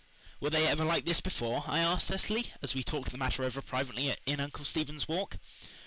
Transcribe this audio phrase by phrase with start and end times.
[0.39, 3.61] "Were they ever like this before?" I asked Cecily, as we talked the matter over
[3.61, 5.37] privately in Uncle Stephen's Walk.